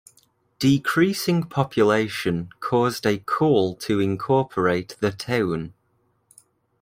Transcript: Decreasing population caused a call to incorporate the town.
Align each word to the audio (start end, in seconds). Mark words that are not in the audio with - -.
Decreasing 0.57 1.43
population 1.43 2.49
caused 2.59 3.05
a 3.05 3.19
call 3.19 3.75
to 3.75 3.99
incorporate 3.99 4.95
the 4.99 5.11
town. 5.11 5.75